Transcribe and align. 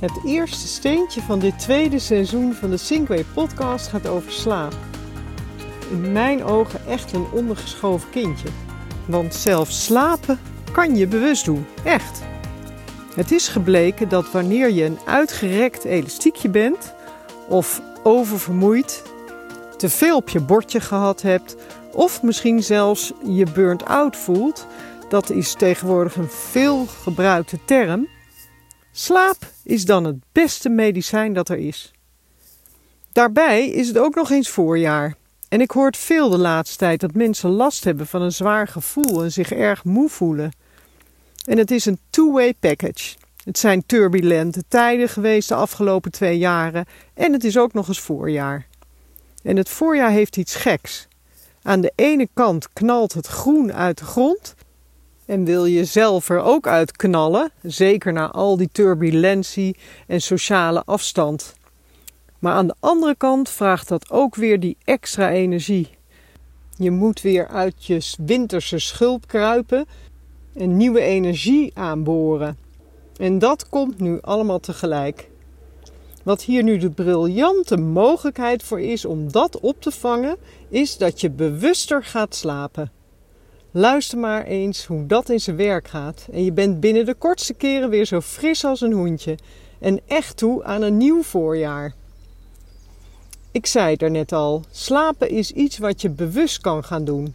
Het 0.00 0.20
eerste 0.24 0.66
steentje 0.66 1.20
van 1.20 1.38
dit 1.38 1.58
tweede 1.58 1.98
seizoen 1.98 2.52
van 2.52 2.70
de 2.70 2.76
Sinkway 2.76 3.24
podcast 3.34 3.88
gaat 3.88 4.06
over 4.06 4.32
slaap. 4.32 4.74
In 5.90 6.12
mijn 6.12 6.44
ogen 6.44 6.86
echt 6.86 7.12
een 7.12 7.26
ondergeschoven 7.32 8.10
kindje. 8.10 8.48
Want 9.06 9.34
zelfs 9.34 9.84
slapen 9.84 10.38
kan 10.72 10.96
je 10.96 11.06
bewust 11.06 11.44
doen. 11.44 11.66
Echt. 11.84 12.22
Het 13.14 13.30
is 13.30 13.48
gebleken 13.48 14.08
dat 14.08 14.30
wanneer 14.30 14.70
je 14.70 14.84
een 14.84 14.98
uitgerekt 15.06 15.84
elastiekje 15.84 16.48
bent 16.48 16.94
of 17.48 17.82
oververmoeid, 18.02 19.02
te 19.76 19.88
veel 19.88 20.16
op 20.16 20.28
je 20.28 20.40
bordje 20.40 20.80
gehad 20.80 21.22
hebt 21.22 21.56
of 21.92 22.22
misschien 22.22 22.62
zelfs 22.62 23.12
je 23.24 23.46
burnt 23.54 23.84
out 23.84 24.16
voelt, 24.16 24.66
dat 25.08 25.30
is 25.30 25.54
tegenwoordig 25.54 26.16
een 26.16 26.30
veel 26.30 26.86
gebruikte 26.86 27.58
term 27.64 28.08
Slaap 28.92 29.36
is 29.62 29.84
dan 29.84 30.04
het 30.04 30.16
beste 30.32 30.68
medicijn 30.68 31.32
dat 31.32 31.48
er 31.48 31.58
is. 31.58 31.92
Daarbij 33.12 33.68
is 33.68 33.88
het 33.88 33.98
ook 33.98 34.14
nog 34.14 34.30
eens 34.30 34.48
voorjaar. 34.48 35.14
En 35.48 35.60
ik 35.60 35.70
hoor 35.70 35.94
veel 35.96 36.30
de 36.30 36.38
laatste 36.38 36.76
tijd 36.76 37.00
dat 37.00 37.14
mensen 37.14 37.50
last 37.50 37.84
hebben 37.84 38.06
van 38.06 38.22
een 38.22 38.32
zwaar 38.32 38.68
gevoel 38.68 39.22
en 39.22 39.32
zich 39.32 39.52
erg 39.52 39.84
moe 39.84 40.08
voelen. 40.08 40.52
En 41.44 41.58
het 41.58 41.70
is 41.70 41.86
een 41.86 41.98
two-way 42.10 42.54
package. 42.54 43.16
Het 43.44 43.58
zijn 43.58 43.86
turbulente 43.86 44.62
tijden 44.68 45.08
geweest 45.08 45.48
de 45.48 45.54
afgelopen 45.54 46.10
twee 46.10 46.38
jaren 46.38 46.86
en 47.14 47.32
het 47.32 47.44
is 47.44 47.58
ook 47.58 47.72
nog 47.72 47.88
eens 47.88 48.00
voorjaar. 48.00 48.66
En 49.42 49.56
het 49.56 49.68
voorjaar 49.68 50.10
heeft 50.10 50.36
iets 50.36 50.54
geks. 50.54 51.08
Aan 51.62 51.80
de 51.80 51.92
ene 51.94 52.28
kant 52.34 52.72
knalt 52.72 53.12
het 53.12 53.26
groen 53.26 53.72
uit 53.72 53.98
de 53.98 54.04
grond 54.04 54.54
en 55.30 55.44
wil 55.44 55.64
je 55.64 55.84
zelf 55.84 56.28
er 56.28 56.40
ook 56.40 56.66
uit 56.66 56.96
knallen, 56.96 57.50
zeker 57.62 58.12
na 58.12 58.30
al 58.30 58.56
die 58.56 58.68
turbulentie 58.72 59.76
en 60.06 60.20
sociale 60.20 60.82
afstand. 60.84 61.54
Maar 62.38 62.52
aan 62.52 62.66
de 62.66 62.74
andere 62.80 63.14
kant 63.14 63.48
vraagt 63.48 63.88
dat 63.88 64.10
ook 64.10 64.34
weer 64.34 64.60
die 64.60 64.76
extra 64.84 65.30
energie. 65.30 65.88
Je 66.76 66.90
moet 66.90 67.20
weer 67.20 67.48
uit 67.48 67.84
je 67.84 68.14
winterse 68.18 68.78
schulp 68.78 69.26
kruipen 69.26 69.86
en 70.54 70.76
nieuwe 70.76 71.00
energie 71.00 71.70
aanboren. 71.74 72.58
En 73.16 73.38
dat 73.38 73.68
komt 73.68 73.98
nu 73.98 74.18
allemaal 74.20 74.60
tegelijk. 74.60 75.28
Wat 76.22 76.42
hier 76.42 76.62
nu 76.62 76.78
de 76.78 76.90
briljante 76.90 77.76
mogelijkheid 77.76 78.62
voor 78.62 78.80
is 78.80 79.04
om 79.04 79.32
dat 79.32 79.60
op 79.60 79.80
te 79.80 79.90
vangen, 79.90 80.36
is 80.68 80.96
dat 80.96 81.20
je 81.20 81.30
bewuster 81.30 82.04
gaat 82.04 82.34
slapen. 82.34 82.99
Luister 83.72 84.18
maar 84.18 84.44
eens 84.44 84.86
hoe 84.86 85.06
dat 85.06 85.28
in 85.28 85.40
zijn 85.40 85.56
werk 85.56 85.88
gaat. 85.88 86.26
En 86.32 86.44
je 86.44 86.52
bent 86.52 86.80
binnen 86.80 87.04
de 87.04 87.14
kortste 87.14 87.54
keren 87.54 87.90
weer 87.90 88.04
zo 88.04 88.20
fris 88.20 88.64
als 88.64 88.80
een 88.80 88.92
hoentje. 88.92 89.38
En 89.78 90.00
echt 90.06 90.36
toe 90.36 90.64
aan 90.64 90.82
een 90.82 90.96
nieuw 90.96 91.22
voorjaar. 91.22 91.94
Ik 93.50 93.66
zei 93.66 93.92
het 93.92 94.02
er 94.02 94.10
net 94.10 94.32
al: 94.32 94.62
slapen 94.70 95.28
is 95.28 95.50
iets 95.50 95.78
wat 95.78 96.00
je 96.00 96.10
bewust 96.10 96.60
kan 96.60 96.84
gaan 96.84 97.04
doen. 97.04 97.34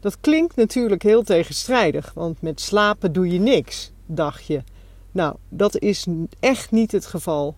Dat 0.00 0.20
klinkt 0.20 0.56
natuurlijk 0.56 1.02
heel 1.02 1.22
tegenstrijdig, 1.22 2.12
want 2.14 2.42
met 2.42 2.60
slapen 2.60 3.12
doe 3.12 3.30
je 3.30 3.38
niks, 3.38 3.90
dacht 4.06 4.46
je. 4.46 4.62
Nou, 5.12 5.36
dat 5.48 5.78
is 5.78 6.06
echt 6.40 6.70
niet 6.70 6.92
het 6.92 7.06
geval. 7.06 7.54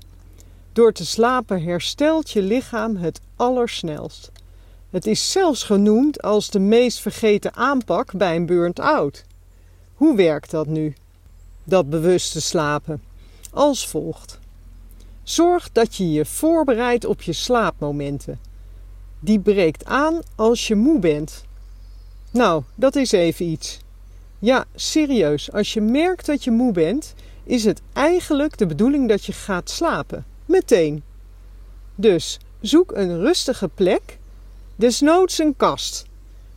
Door 0.73 0.93
te 0.93 1.07
slapen 1.07 1.63
herstelt 1.63 2.31
je 2.31 2.43
lichaam 2.43 2.97
het 2.97 3.21
allersnelst. 3.37 4.31
Het 4.97 5.07
is 5.07 5.31
zelfs 5.31 5.63
genoemd 5.63 6.23
als 6.23 6.51
de 6.51 6.59
meest 6.59 7.01
vergeten 7.01 7.55
aanpak 7.55 8.13
bij 8.13 8.37
een 8.37 8.47
burnt-out. 8.47 9.25
Hoe 9.95 10.17
werkt 10.17 10.51
dat 10.51 10.67
nu? 10.67 10.95
Dat 11.65 11.91
bewuste 11.91 12.41
slapen. 12.41 13.03
Als 13.51 13.89
volgt. 13.89 14.39
Zorg 15.23 15.73
dat 15.73 15.97
je 15.97 16.13
je 16.13 16.25
voorbereidt 16.25 17.05
op 17.05 17.23
je 17.23 17.33
slaapmomenten. 17.33 18.41
Die 19.21 19.41
breekt 19.41 19.85
aan 19.85 20.21
als 20.35 20.67
je 20.67 20.75
moe 20.75 20.99
bent. 20.99 21.45
Nou, 22.31 22.63
dat 22.75 22.97
is 22.97 23.13
even 23.13 23.47
iets. 23.47 23.79
Ja, 24.39 24.65
serieus, 24.75 25.53
als 25.53 25.73
je 25.73 25.81
merkt 25.81 26.27
dat 26.27 26.45
je 26.45 26.51
moe 26.51 26.73
bent, 26.73 27.15
is 27.45 27.65
het 27.65 27.81
eigenlijk 27.93 28.59
de 28.59 28.67
bedoeling 28.67 29.09
dat 29.09 29.25
je 29.25 29.33
gaat 29.33 29.71
slapen. 29.71 30.25
Meteen. 30.47 31.03
Dus 31.95 32.39
zoek 32.61 32.93
een 32.93 33.21
rustige 33.21 33.69
plek 33.69 34.19
Desnoods 34.79 35.39
een 35.39 35.57
kast, 35.57 36.05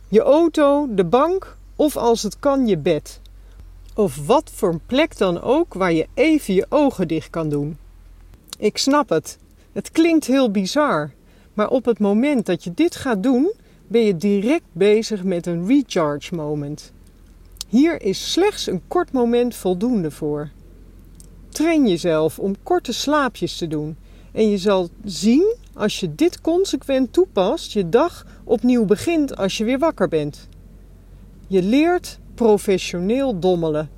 je 0.08 0.20
auto, 0.20 0.94
de 0.94 1.04
bank 1.04 1.56
of 1.76 1.96
als 1.96 2.22
het 2.22 2.38
kan 2.38 2.66
je 2.66 2.78
bed. 2.78 3.20
Of 3.94 4.26
wat 4.26 4.50
voor 4.54 4.80
plek 4.86 5.16
dan 5.16 5.40
ook 5.40 5.74
waar 5.74 5.92
je 5.92 6.06
even 6.14 6.54
je 6.54 6.66
ogen 6.68 7.08
dicht 7.08 7.30
kan 7.30 7.48
doen. 7.48 7.78
Ik 8.58 8.78
snap 8.78 9.08
het. 9.08 9.38
Het 9.72 9.90
klinkt 9.90 10.26
heel 10.26 10.50
bizar. 10.50 11.10
Maar 11.54 11.68
op 11.68 11.84
het 11.84 11.98
moment 11.98 12.46
dat 12.46 12.64
je 12.64 12.74
dit 12.74 12.96
gaat 12.96 13.22
doen, 13.22 13.52
ben 13.86 14.02
je 14.02 14.16
direct 14.16 14.66
bezig 14.72 15.24
met 15.24 15.46
een 15.46 15.66
recharge 15.66 16.34
moment. 16.34 16.92
Hier 17.68 18.02
is 18.02 18.32
slechts 18.32 18.66
een 18.66 18.82
kort 18.88 19.12
moment 19.12 19.54
voldoende 19.54 20.10
voor. 20.10 20.50
Train 21.48 21.88
jezelf 21.88 22.38
om 22.38 22.62
korte 22.62 22.92
slaapjes 22.92 23.56
te 23.56 23.66
doen 23.66 23.96
en 24.32 24.50
je 24.50 24.58
zal 24.58 24.88
zien 25.04 25.56
als 25.80 26.00
je 26.00 26.14
dit 26.14 26.40
consequent 26.40 27.12
toepast, 27.12 27.72
je 27.72 27.88
dag 27.88 28.26
opnieuw 28.44 28.84
begint 28.84 29.36
als 29.36 29.58
je 29.58 29.64
weer 29.64 29.78
wakker 29.78 30.08
bent. 30.08 30.48
Je 31.46 31.62
leert 31.62 32.18
professioneel 32.34 33.38
dommelen. 33.38 33.90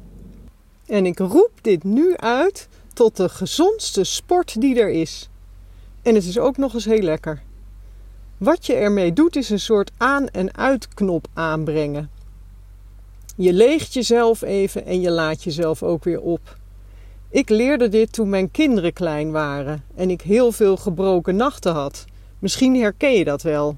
En 0.87 1.07
ik 1.07 1.19
roep 1.19 1.51
dit 1.61 1.85
nu 1.85 2.17
uit 2.17 2.69
tot 2.93 3.17
de 3.17 3.29
gezondste 3.29 4.05
sport 4.05 4.61
die 4.61 4.81
er 4.81 4.91
is. 4.91 5.29
En 6.03 6.15
het 6.15 6.25
is 6.25 6.39
ook 6.39 6.57
nog 6.57 6.75
eens 6.75 6.85
heel 6.85 7.03
lekker. 7.03 7.43
Wat 8.39 8.67
je 8.67 8.75
ermee 8.75 9.13
doet 9.13 9.37
is 9.37 9.51
een 9.51 9.61
soort 9.61 9.91
aan- 9.97 10.29
en 10.29 10.57
uitknop 10.57 11.27
aanbrengen. 11.35 12.11
Je 13.37 13.53
leegt 13.53 13.93
jezelf 13.93 14.43
even 14.43 14.87
en 14.87 15.01
je 15.01 15.11
laat 15.11 15.43
jezelf 15.43 15.83
ook 15.83 16.05
weer 16.05 16.21
op. 16.21 16.61
Ik 17.33 17.49
leerde 17.49 17.89
dit 17.89 18.13
toen 18.13 18.29
mijn 18.29 18.51
kinderen 18.51 18.93
klein 18.93 19.31
waren 19.31 19.85
en 19.95 20.11
ik 20.11 20.21
heel 20.21 20.53
veel 20.53 20.77
gebroken 20.77 21.37
nachten 21.37 21.73
had. 21.73 22.05
Misschien 22.39 22.81
herken 22.81 23.13
je 23.13 23.25
dat 23.25 23.43
wel. 23.43 23.77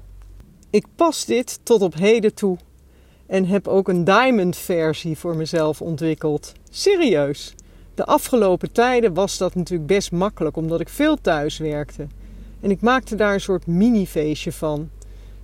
Ik 0.69 0.85
pas 0.95 1.25
dit 1.25 1.59
tot 1.63 1.81
op 1.81 1.93
heden 1.93 2.33
toe 2.33 2.57
en 3.25 3.45
heb 3.45 3.67
ook 3.67 3.87
een 3.87 4.03
diamond 4.03 4.57
versie 4.57 5.17
voor 5.17 5.35
mezelf 5.35 5.81
ontwikkeld. 5.81 6.53
Serieus. 6.69 7.55
De 7.93 8.05
afgelopen 8.05 8.71
tijden 8.71 9.13
was 9.13 9.37
dat 9.37 9.55
natuurlijk 9.55 9.87
best 9.87 10.11
makkelijk 10.11 10.57
omdat 10.57 10.79
ik 10.79 10.89
veel 10.89 11.21
thuis 11.21 11.57
werkte. 11.57 12.07
En 12.59 12.71
ik 12.71 12.81
maakte 12.81 13.15
daar 13.15 13.33
een 13.33 13.41
soort 13.41 13.67
mini-feestje 13.67 14.51
van. 14.51 14.89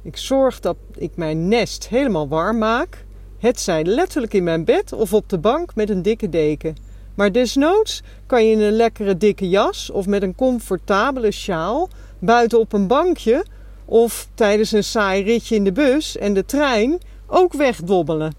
Ik 0.01 0.17
zorg 0.17 0.59
dat 0.59 0.77
ik 0.97 1.15
mijn 1.15 1.47
nest 1.47 1.87
helemaal 1.87 2.27
warm 2.27 2.57
maak. 2.57 3.05
Het 3.37 3.59
zij 3.59 3.83
letterlijk 3.83 4.33
in 4.33 4.43
mijn 4.43 4.65
bed 4.65 4.93
of 4.93 5.13
op 5.13 5.29
de 5.29 5.37
bank 5.37 5.75
met 5.75 5.89
een 5.89 6.01
dikke 6.01 6.29
deken. 6.29 6.89
Maar 7.21 7.31
desnoods 7.31 8.01
kan 8.25 8.45
je 8.45 8.51
in 8.51 8.61
een 8.61 8.75
lekkere 8.75 9.17
dikke 9.17 9.49
jas 9.49 9.89
of 9.89 10.05
met 10.05 10.21
een 10.21 10.35
comfortabele 10.35 11.31
sjaal 11.31 11.89
buiten 12.19 12.59
op 12.59 12.73
een 12.73 12.87
bankje 12.87 13.45
of 13.85 14.27
tijdens 14.33 14.71
een 14.71 14.83
saai 14.83 15.23
ritje 15.23 15.55
in 15.55 15.63
de 15.63 15.71
bus 15.71 16.17
en 16.17 16.33
de 16.33 16.45
trein 16.45 16.99
ook 17.27 17.53
wegdobbelen. 17.53 18.35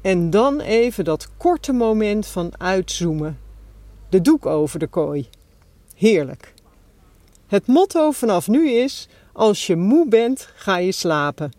En 0.00 0.30
dan 0.30 0.60
even 0.60 1.04
dat 1.04 1.28
korte 1.36 1.72
moment 1.72 2.26
van 2.26 2.52
uitzoomen. 2.58 3.38
De 4.08 4.20
doek 4.20 4.46
over 4.46 4.78
de 4.78 4.86
kooi. 4.86 5.28
Heerlijk. 5.96 6.54
Het 7.46 7.66
motto 7.66 8.10
vanaf 8.10 8.48
nu 8.48 8.70
is: 8.70 9.08
als 9.32 9.66
je 9.66 9.76
moe 9.76 10.08
bent, 10.08 10.48
ga 10.54 10.76
je 10.76 10.92
slapen. 10.92 11.52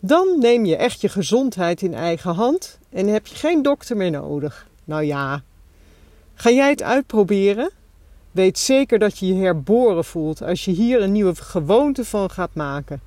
Dan 0.00 0.38
neem 0.38 0.64
je 0.64 0.76
echt 0.76 1.00
je 1.00 1.08
gezondheid 1.08 1.82
in 1.82 1.94
eigen 1.94 2.34
hand 2.34 2.78
en 2.90 3.06
heb 3.06 3.26
je 3.26 3.34
geen 3.34 3.62
dokter 3.62 3.96
meer 3.96 4.10
nodig. 4.10 4.68
Nou 4.84 5.02
ja, 5.02 5.42
Ga 6.34 6.50
jij 6.50 6.70
het 6.70 6.82
uitproberen? 6.82 7.70
Weet 8.30 8.58
zeker 8.58 8.98
dat 8.98 9.18
je 9.18 9.26
je 9.26 9.34
herboren 9.34 10.04
voelt 10.04 10.42
als 10.42 10.64
je 10.64 10.70
hier 10.70 11.02
een 11.02 11.12
nieuwe 11.12 11.34
gewoonte 11.34 12.04
van 12.04 12.30
gaat 12.30 12.54
maken. 12.54 13.00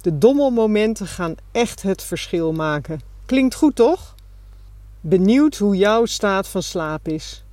De 0.00 0.18
dommelmomenten 0.18 1.06
gaan 1.06 1.34
echt 1.52 1.82
het 1.82 2.02
verschil 2.02 2.52
maken. 2.52 3.00
Klinkt 3.26 3.54
goed 3.54 3.76
toch? 3.76 4.14
Benieuwd 5.00 5.56
hoe 5.56 5.76
jouw 5.76 6.04
staat 6.04 6.48
van 6.48 6.62
slaap 6.62 7.08
is. 7.08 7.44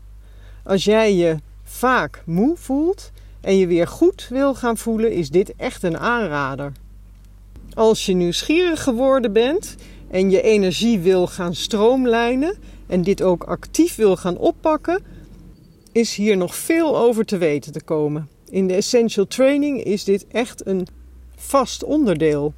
Als 0.64 0.84
jij 0.84 1.16
je 1.16 1.38
vaak 1.64 2.22
moe 2.26 2.58
voelt 2.58 3.12
en 3.42 3.58
je 3.58 3.68
weer 3.68 3.88
goed 3.88 4.28
wil 4.30 4.56
gaan 4.56 4.78
voelen, 4.78 5.12
is 5.12 5.30
dit 5.30 5.54
echt 5.56 5.84
een 5.84 5.98
aanrader. 5.98 6.72
Als 7.74 8.06
je 8.06 8.14
nieuwsgierig 8.14 8.84
geworden 8.84 9.34
bent 9.34 9.76
en 10.12 10.30
je 10.30 10.42
energie 10.42 11.00
wil 11.00 11.28
gaan 11.28 11.56
stroomlijnen 11.56 12.58
en 12.88 13.02
dit 13.02 13.22
ook 13.22 13.44
actief 13.44 13.96
wil 13.96 14.16
gaan 14.16 14.38
oppakken, 14.38 15.04
is 15.92 16.16
hier 16.16 16.38
nog 16.38 16.56
veel 16.56 16.98
over 16.98 17.26
te 17.26 17.38
weten 17.38 17.72
te 17.72 17.84
komen. 17.84 18.30
In 18.50 18.68
de 18.68 18.74
Essential 18.74 19.28
Training 19.28 19.84
is 19.84 20.04
dit 20.04 20.28
echt 20.28 20.66
een 20.66 20.88
vast 21.36 21.84
onderdeel. 21.84 22.54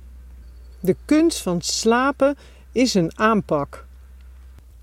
De 0.80 0.96
kunst 1.06 1.42
van 1.42 1.62
slapen 1.62 2.36
is 2.72 2.94
een 2.94 3.12
aanpak. 3.16 3.86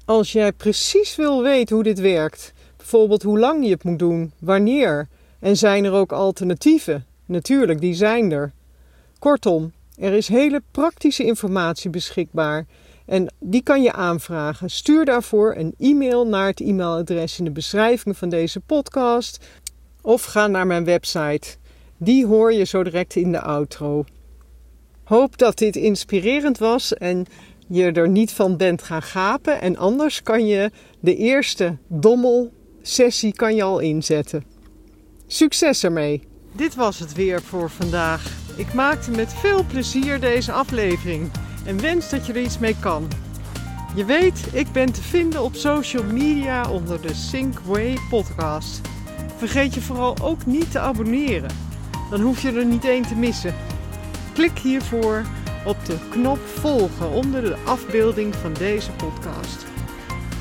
Als 0.04 0.32
jij 0.32 0.52
precies 0.52 1.16
wil 1.16 1.42
weten 1.42 1.74
hoe 1.74 1.84
dit 1.84 2.00
werkt, 2.00 2.52
bijvoorbeeld 2.76 3.22
hoe 3.22 3.38
lang 3.38 3.64
je 3.64 3.70
het 3.70 3.84
moet 3.84 3.98
doen, 3.98 4.32
wanneer, 4.38 5.08
en 5.38 5.56
zijn 5.56 5.84
er 5.84 5.92
ook 5.92 6.12
alternatieven? 6.12 7.06
Natuurlijk, 7.26 7.80
die 7.80 7.94
zijn 7.94 8.32
er. 8.32 8.52
Kortom, 9.18 9.72
er 9.96 10.12
is 10.12 10.28
hele 10.28 10.62
praktische 10.70 11.24
informatie 11.24 11.90
beschikbaar 11.90 12.66
en 13.06 13.34
die 13.40 13.62
kan 13.62 13.82
je 13.82 13.92
aanvragen. 13.92 14.70
Stuur 14.70 15.04
daarvoor 15.04 15.54
een 15.56 15.74
e-mail 15.78 16.26
naar 16.26 16.46
het 16.46 16.60
e-mailadres 16.60 17.38
in 17.38 17.44
de 17.44 17.50
beschrijving 17.50 18.16
van 18.16 18.28
deze 18.28 18.60
podcast 18.60 19.44
of 20.00 20.24
ga 20.24 20.46
naar 20.46 20.66
mijn 20.66 20.84
website. 20.84 21.56
Die 21.96 22.26
hoor 22.26 22.52
je 22.52 22.64
zo 22.64 22.82
direct 22.82 23.16
in 23.16 23.32
de 23.32 23.40
outro. 23.40 24.04
Hoop 25.04 25.38
dat 25.38 25.58
dit 25.58 25.76
inspirerend 25.76 26.58
was 26.58 26.94
en 26.94 27.26
je 27.68 27.92
er 27.92 28.08
niet 28.08 28.32
van 28.32 28.56
bent 28.56 28.82
gaan 28.82 29.02
gapen. 29.02 29.60
En 29.60 29.76
anders 29.76 30.22
kan 30.22 30.46
je 30.46 30.70
de 31.00 31.16
eerste 31.16 31.76
dommel 31.86 32.52
sessie 32.82 33.32
kan 33.32 33.54
je 33.54 33.62
al 33.62 33.78
inzetten. 33.78 34.44
Succes 35.26 35.84
ermee! 35.84 36.22
Dit 36.52 36.74
was 36.74 36.98
het 36.98 37.12
weer 37.12 37.42
voor 37.42 37.70
vandaag. 37.70 38.40
Ik 38.56 38.74
maakte 38.74 39.10
met 39.10 39.32
veel 39.32 39.64
plezier 39.64 40.20
deze 40.20 40.52
aflevering 40.52 41.30
en 41.64 41.80
wens 41.80 42.10
dat 42.10 42.26
je 42.26 42.32
er 42.32 42.42
iets 42.42 42.58
mee 42.58 42.76
kan. 42.80 43.08
Je 43.94 44.04
weet, 44.04 44.46
ik 44.52 44.72
ben 44.72 44.92
te 44.92 45.02
vinden 45.02 45.42
op 45.42 45.54
social 45.54 46.04
media 46.04 46.70
onder 46.70 47.00
de 47.00 47.14
Sync 47.14 47.58
podcast. 48.10 48.80
Vergeet 49.36 49.74
je 49.74 49.80
vooral 49.80 50.16
ook 50.22 50.46
niet 50.46 50.70
te 50.70 50.78
abonneren. 50.78 51.50
Dan 52.10 52.20
hoef 52.20 52.42
je 52.42 52.52
er 52.52 52.64
niet 52.64 52.84
één 52.84 53.06
te 53.06 53.14
missen. 53.14 53.54
Klik 54.32 54.58
hiervoor 54.58 55.22
op 55.64 55.76
de 55.84 55.96
knop 56.10 56.38
volgen 56.46 57.10
onder 57.10 57.42
de 57.42 57.56
afbeelding 57.64 58.34
van 58.34 58.52
deze 58.52 58.90
podcast. 58.90 59.64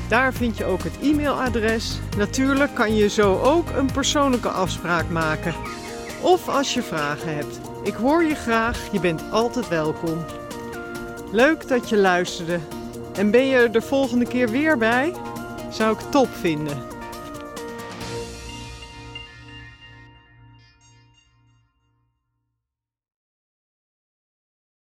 Daar 0.08 0.32
vind 0.32 0.56
je 0.56 0.64
ook 0.64 0.82
het 0.82 0.98
e-mailadres. 1.02 1.98
Natuurlijk 2.16 2.74
kan 2.74 2.94
je 2.94 3.08
zo 3.08 3.40
ook 3.40 3.70
een 3.70 3.92
persoonlijke 3.92 4.48
afspraak 4.48 5.08
maken. 5.08 5.54
Of 6.20 6.48
als 6.48 6.74
je 6.74 6.82
vragen 6.82 7.34
hebt. 7.34 7.60
Ik 7.82 7.94
hoor 7.94 8.24
je 8.24 8.34
graag, 8.34 8.88
je 8.92 9.00
bent 9.00 9.22
altijd 9.30 9.68
welkom. 9.68 10.24
Leuk 11.32 11.68
dat 11.68 11.88
je 11.88 11.96
luisterde. 11.96 12.58
En 13.14 13.30
ben 13.30 13.46
je 13.46 13.56
er 13.56 13.72
de 13.72 13.80
volgende 13.80 14.26
keer 14.26 14.48
weer 14.48 14.78
bij? 14.78 15.12
Zou 15.70 15.92
ik 15.92 16.10
top 16.10 16.28
vinden. 16.28 16.91